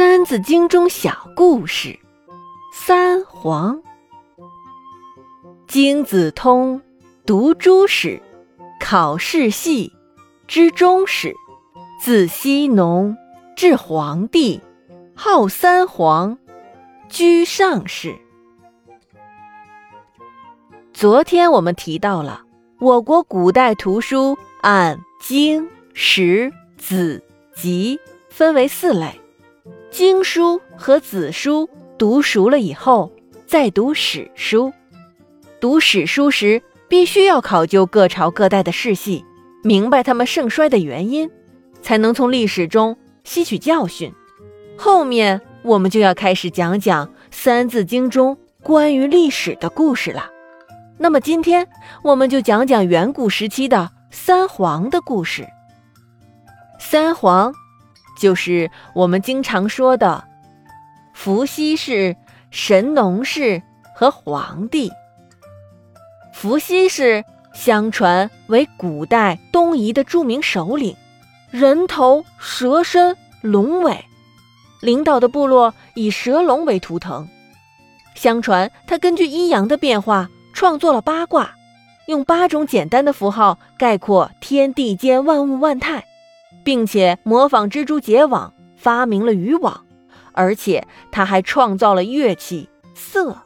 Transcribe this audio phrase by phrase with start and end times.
[0.00, 1.98] 三字经》中小故事：
[2.72, 3.82] 三皇。
[5.68, 6.80] 经子通，
[7.26, 8.22] 读诸史，
[8.80, 9.92] 考世系，
[10.46, 11.34] 知终始。
[12.00, 13.14] 自羲农
[13.54, 14.62] 至黄帝，
[15.14, 16.38] 号三皇，
[17.10, 18.16] 居上世。
[20.94, 22.40] 昨天我们提到了，
[22.78, 27.22] 我国古代图书按经、史、子、
[27.54, 29.19] 集分为四类。
[29.90, 33.10] 经书和子书读熟了以后，
[33.44, 34.72] 再读史书。
[35.60, 39.24] 读史书时，必须要考究各朝各代的世系，
[39.64, 41.28] 明白他们盛衰的原因，
[41.82, 44.12] 才能从历史中吸取教训。
[44.78, 50.30] 后面我们就要开始讲讲《三字经》中关于历史的故事了。
[50.98, 51.66] 那么今天
[52.04, 55.48] 我们就讲讲远古时期的三皇的故事。
[56.78, 57.52] 三皇。
[58.20, 60.22] 就是我们经常说的
[61.14, 62.14] 伏羲氏、
[62.50, 63.62] 神农氏
[63.94, 64.92] 和黄帝。
[66.34, 70.94] 伏羲氏相传为古代东夷的著名首领，
[71.50, 74.04] 人头蛇身龙尾，
[74.80, 77.26] 领导的部落以蛇龙为图腾。
[78.14, 81.54] 相传他根据阴阳的变化创作了八卦，
[82.06, 86.04] 用八种简单的符号概括天地间万物万态。
[86.64, 89.84] 并且模仿蜘蛛结网，发明了渔网，
[90.32, 93.36] 而且他还创造了乐器瑟。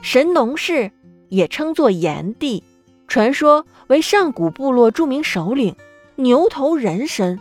[0.00, 0.90] 神农氏
[1.28, 2.62] 也称作炎帝，
[3.06, 5.74] 传说为上古部落著名首领，
[6.16, 7.38] 牛头人身，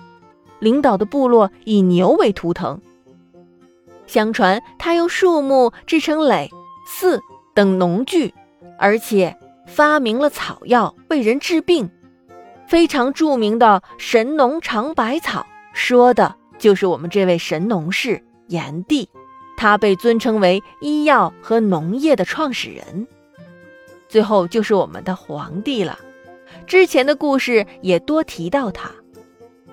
[0.60, 2.82] 领导的部落以牛为图腾。
[4.08, 6.50] 相传他用树木制成耒、
[6.88, 7.20] 耜
[7.54, 8.34] 等农具，
[8.80, 11.90] 而且发明了草药为人治病。
[12.68, 19.08] 非常著名的神农尝百草，说的就是我们这位神农氏炎帝，
[19.56, 23.08] 他被尊称为医药和农业的创始人。
[24.10, 25.98] 最后就是我们的皇帝了，
[26.66, 28.92] 之前的故事也多提到他，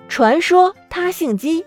[0.07, 1.65] 传说他姓姬，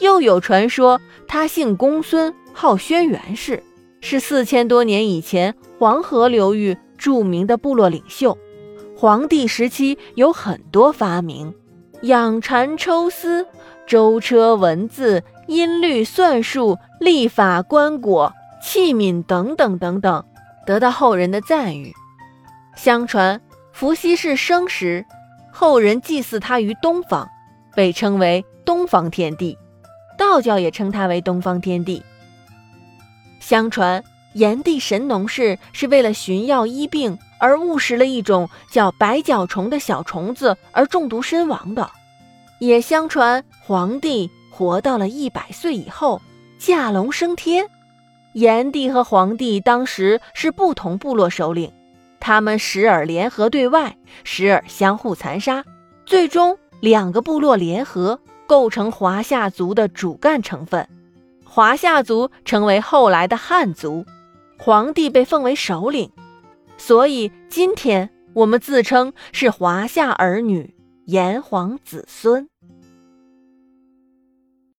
[0.00, 3.62] 又有传说他姓公孙，号轩辕氏，
[4.00, 8.36] 是四千多年以前黄河流域著名的部落领袖。
[8.96, 11.54] 黄帝时期有很多发明，
[12.02, 13.46] 养蚕抽丝、
[13.86, 18.32] 舟车文字、音律算术、历法棺椁、
[18.62, 20.24] 器皿等等等等，
[20.64, 21.92] 得到后人的赞誉。
[22.76, 23.40] 相传
[23.72, 25.04] 伏羲氏生时，
[25.52, 27.28] 后人祭祀他于东方，
[27.74, 29.58] 被称为东方天帝，
[30.16, 32.02] 道教也称他为东方天帝。
[33.40, 34.02] 相传
[34.34, 37.18] 炎帝神农氏是为了寻药医病。
[37.40, 41.90] 而误食了一种叫白脚虫的小虫子而中毒身亡的，
[42.58, 46.22] 也相传黄帝活到了一百岁以后
[46.58, 47.68] 驾龙升天。
[48.32, 51.70] 炎帝和黄帝当时是不同部落首领，
[52.18, 55.62] 他们时而联合对外，时而相互残杀，
[56.06, 60.88] 最终两个部落联合构成华夏族的主干成分，
[61.44, 64.06] 华夏族成为后来的汉族，
[64.58, 66.10] 皇帝被奉为首领。
[66.76, 70.74] 所以今天我们自称是华夏儿女、
[71.06, 72.48] 炎黄子孙。